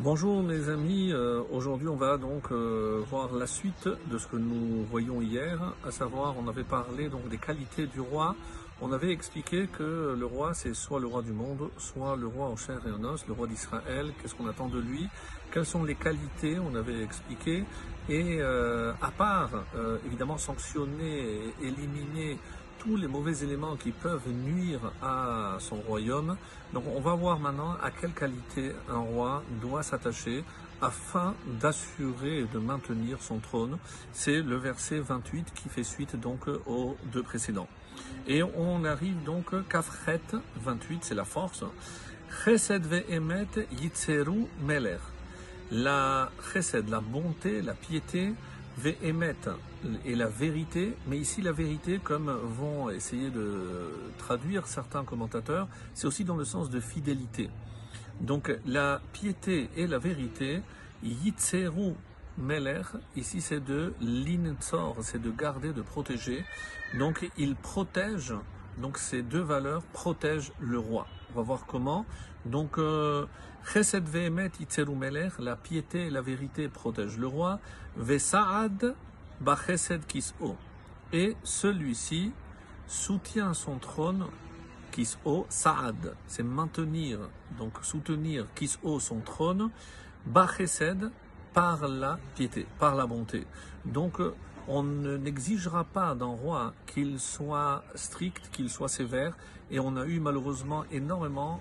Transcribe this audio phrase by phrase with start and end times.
[0.00, 4.36] Bonjour mes amis, euh, aujourd'hui on va donc euh, voir la suite de ce que
[4.36, 8.36] nous voyons hier, à savoir on avait parlé donc des qualités du roi,
[8.80, 12.46] on avait expliqué que le roi c'est soit le roi du monde, soit le roi
[12.46, 15.08] en chair et en os, le roi d'Israël, qu'est-ce qu'on attend de lui,
[15.50, 17.64] quelles sont les qualités, on avait expliqué,
[18.08, 19.50] et euh, à part
[20.06, 22.38] évidemment sanctionner éliminer
[22.78, 26.36] tous les mauvais éléments qui peuvent nuire à son royaume.
[26.72, 30.44] Donc on va voir maintenant à quelle qualité un roi doit s'attacher
[30.80, 33.78] afin d'assurer et de maintenir son trône.
[34.12, 37.68] C'est le verset 28 qui fait suite donc aux deux précédents.
[38.26, 40.20] Et on arrive donc Kafret
[40.56, 41.64] 28, c'est la force.
[45.70, 48.32] La chesed, la bonté, la piété,
[49.02, 49.58] émettre
[50.04, 56.06] et la vérité, mais ici la vérité, comme vont essayer de traduire certains commentateurs, c'est
[56.06, 57.50] aussi dans le sens de fidélité.
[58.20, 60.62] Donc la piété et la vérité,
[61.02, 61.94] yitzeru
[62.36, 62.82] meler,
[63.16, 66.44] ici c'est de l'intzor, c'est de garder, de protéger.
[66.98, 68.32] Donc il protège,
[68.80, 71.06] donc ces deux valeurs protègent le roi.
[71.30, 72.06] On va voir comment.
[72.46, 73.26] Donc, euh,
[73.72, 74.08] Chesed
[74.60, 74.96] itzeru
[75.40, 77.60] la piété et la vérité protègent le roi.
[77.96, 78.94] Ve'sa'ad
[79.40, 80.56] ba'chesed kis'o.
[81.12, 82.32] Et celui-ci
[82.86, 84.26] soutient son trône,
[84.92, 87.18] kis'o, sa'ad, c'est maintenir,
[87.58, 89.70] donc soutenir kis'o, son trône,
[90.26, 91.10] ba'chesed,
[91.52, 93.46] par la piété, par la bonté.
[93.84, 94.20] Donc,
[94.68, 99.34] on n'exigera pas d'un roi qu'il soit strict, qu'il soit sévère,
[99.70, 101.60] et on a eu malheureusement énormément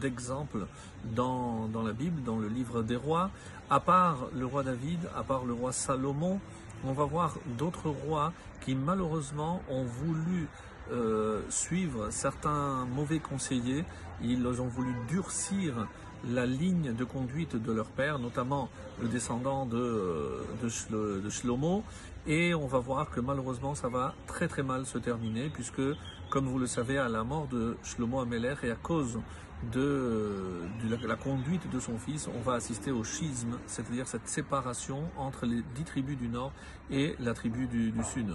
[0.00, 0.66] d'exemples
[1.04, 3.30] dans, la Bible, dans le livre des rois.
[3.68, 6.40] À part le roi David, à part le roi Salomon,
[6.84, 10.48] on va voir d'autres rois qui malheureusement ont voulu
[10.92, 13.84] euh, suivre certains mauvais conseillers.
[14.22, 15.86] Ils ont voulu durcir
[16.28, 18.68] la ligne de conduite de leur père, notamment
[19.00, 21.82] le descendant de, de, de Shlomo.
[22.26, 25.82] Et on va voir que malheureusement ça va très très mal se terminer puisque,
[26.28, 29.18] comme vous le savez, à la mort de Shlomo Ameler et à cause
[29.72, 35.46] de, la, conduite de son fils, on va assister au schisme, c'est-à-dire cette séparation entre
[35.46, 36.52] les dix tribus du nord
[36.90, 38.34] et la tribu du, sud,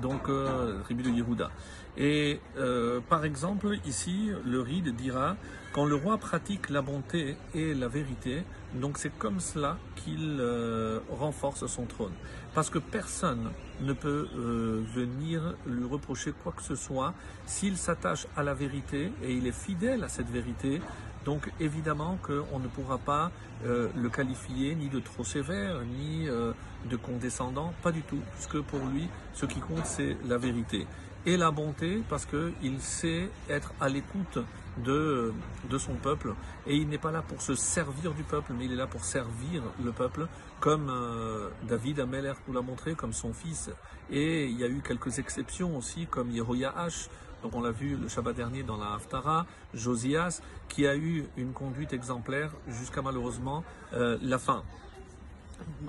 [0.00, 1.50] donc euh, la tribu de Yehuda.
[1.96, 5.36] Et euh, par exemple, ici, le ride dira
[5.72, 8.42] quand le roi pratique la bonté et la vérité,
[8.74, 12.12] donc c'est comme cela qu'il euh, renforce son trône.
[12.54, 13.50] Parce que personne
[13.80, 17.14] ne peut euh, venir lui reprocher quoi que ce soit
[17.46, 20.80] s'il s'attache à la vérité et il est fidèle à cette vérité.
[21.24, 23.30] Donc évidemment qu'on ne pourra pas
[23.64, 28.80] euh, le qualifier ni de trop sévère, ni de condescendant, pas du tout, puisque pour
[28.86, 30.86] lui, ce qui compte, c'est la vérité.
[31.26, 34.38] Et la bonté, parce qu'il sait être à l'écoute
[34.78, 35.32] de,
[35.70, 36.34] de son peuple.
[36.66, 39.04] Et il n'est pas là pour se servir du peuple, mais il est là pour
[39.04, 40.26] servir le peuple,
[40.60, 43.70] comme euh, David Ameller nous l'a montré, comme son fils.
[44.10, 47.08] Et il y a eu quelques exceptions aussi, comme Yehoyahash,
[47.42, 51.52] donc on l'a vu le Shabbat dernier dans la Haftara, Josias, qui a eu une
[51.52, 54.62] conduite exemplaire jusqu'à malheureusement euh, la fin.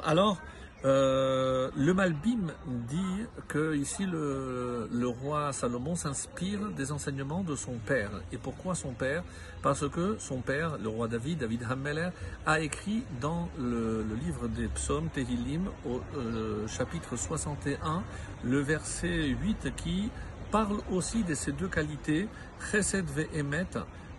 [0.04, 0.40] Alors,
[0.86, 8.12] euh, le Malbim dit que ici le, roi Salomon s'inspire des enseignements de son père.
[8.34, 9.24] Et pourquoi son père?
[9.62, 12.10] Parce que son père, le roi David, David Hammeler,
[12.46, 18.04] a écrit dans le, livre des psaumes Tehillim au euh, chapitre 61
[18.44, 20.10] le verset 8 qui
[20.52, 22.28] parle aussi de ces deux qualités,
[22.72, 23.66] Chesed ve'emet,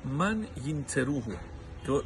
[0.05, 1.37] man yinteruhu,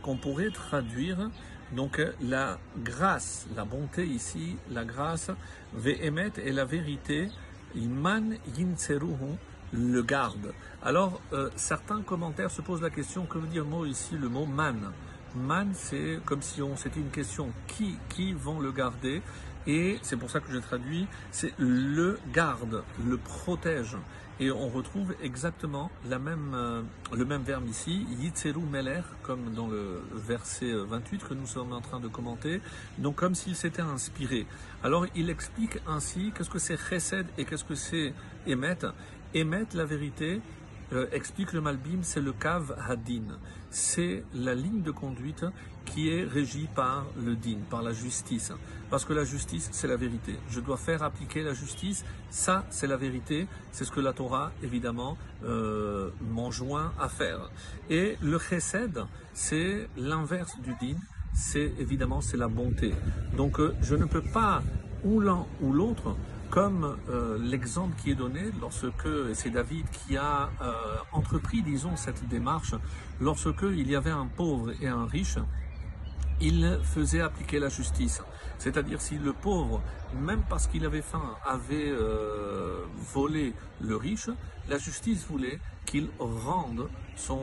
[0.03, 1.31] qu'on pourrait traduire
[1.73, 5.31] donc la grâce, la bonté ici, la grâce,
[5.75, 7.29] ve'emet et la vérité,
[7.75, 9.37] iman yinseruhu,
[9.73, 10.53] le garde.
[10.83, 14.29] Alors, euh, certains commentaires se posent la question, que veut dire le mot ici, le
[14.29, 14.93] mot man?
[15.37, 17.53] Man, c'est comme si on c'était une question.
[17.67, 19.21] Qui, qui vont le garder?
[19.69, 23.97] Et c'est pour ça que je traduis, c'est le garde, le protège.
[24.41, 30.73] Et on retrouve exactement euh, le même verbe ici, Yitzeru Meler, comme dans le verset
[30.73, 32.61] 28 que nous sommes en train de commenter,
[32.99, 34.47] donc comme s'il s'était inspiré.
[34.85, 38.15] Alors il explique ainsi qu'est-ce que c'est Chesed et qu'est-ce que c'est
[38.47, 38.79] Emet.
[39.35, 40.41] Emet, la vérité,
[40.93, 43.39] euh, explique le Malbim, c'est le Kav Hadin.
[43.71, 45.45] C'est la ligne de conduite
[45.85, 48.53] qui est régie par le din, par la justice.
[48.91, 50.37] Parce que la justice, c'est la vérité.
[50.49, 53.47] Je dois faire appliquer la justice, ça, c'est la vérité.
[53.71, 57.51] C'est ce que la Torah, évidemment, euh, m'enjoint à faire.
[57.91, 59.05] Et le Chesed,
[59.35, 60.99] c'est l'inverse du din.
[61.35, 62.95] C'est évidemment, c'est la bonté.
[63.37, 64.63] Donc, euh, je ne peux pas,
[65.05, 66.17] ou l'un ou l'autre,
[66.51, 70.73] comme euh, l'exemple qui est donné lorsque c'est David qui a euh,
[71.13, 72.75] entrepris, disons, cette démarche,
[73.21, 75.39] lorsque il y avait un pauvre et un riche,
[76.41, 78.23] il faisait appliquer la justice.
[78.59, 79.83] C'est-à-dire si le pauvre,
[80.15, 84.31] même parce qu'il avait faim, avait euh, volé le riche,
[84.69, 87.41] la justice voulait qu'il rende son,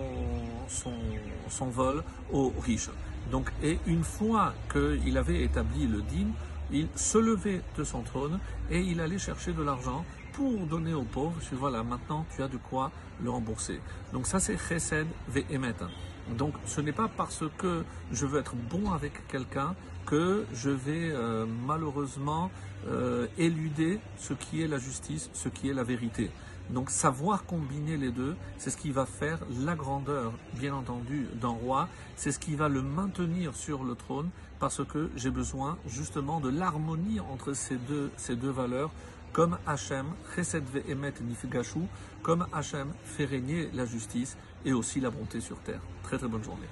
[0.68, 2.90] son, vol au riche.
[3.31, 6.34] Donc, et une fois qu'il avait établi le dîme,
[6.72, 8.40] il se levait de son trône
[8.70, 11.40] et il allait chercher de l'argent pour donner aux pauvres.
[11.54, 12.92] voilà, maintenant tu as de quoi
[13.24, 13.80] le rembourser.
[14.12, 15.76] Donc ça c'est chesed ve'emet.
[16.38, 21.10] Donc ce n'est pas parce que je veux être bon avec quelqu'un que je vais
[21.12, 22.52] euh, malheureusement
[22.88, 26.30] euh, éluder ce qui est la justice, ce qui est la vérité.
[26.70, 31.50] Donc savoir combiner les deux, c'est ce qui va faire la grandeur, bien entendu, d'un
[31.50, 34.30] roi, c'est ce qui va le maintenir sur le trône,
[34.60, 38.92] parce que j'ai besoin justement de l'harmonie entre ces deux, ces deux valeurs,
[39.36, 41.90] comme Hachem, Chesed ve'emet nifgashu,
[42.24, 45.82] comme Hachem fait régner la justice et aussi la bonté sur terre.
[46.04, 46.70] Très très bonne journée.